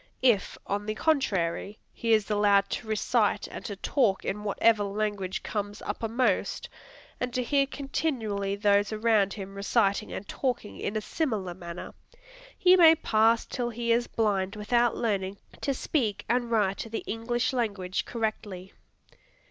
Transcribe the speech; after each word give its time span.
If, 0.23 0.57
on 0.65 0.87
the 0.87 0.95
contrary, 0.95 1.77
he 1.93 2.11
is 2.11 2.31
allowed 2.31 2.71
to 2.71 2.87
recite 2.87 3.45
and 3.47 3.63
to 3.65 3.75
talk 3.75 4.25
in 4.25 4.43
whatever 4.43 4.83
language 4.83 5.43
comes 5.43 5.79
uppermost, 5.83 6.67
and 7.19 7.31
to 7.35 7.43
hear 7.43 7.67
continually 7.67 8.55
those 8.55 8.91
around 8.91 9.33
him 9.33 9.53
reciting 9.53 10.11
and 10.11 10.27
talking 10.27 10.79
in 10.79 10.95
a 10.97 11.01
similar 11.01 11.53
manner, 11.53 11.93
he 12.57 12.75
may 12.75 12.95
parse 12.95 13.45
till 13.45 13.69
he 13.69 13.91
is 13.91 14.07
blind 14.07 14.55
without 14.55 14.97
learning 14.97 15.37
"to 15.61 15.71
speak 15.71 16.25
and 16.27 16.49
write 16.49 16.79
the 16.89 17.03
English 17.05 17.53
language 17.53 18.03
correctly." 18.05 18.73